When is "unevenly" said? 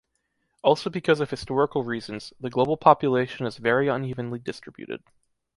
3.87-4.39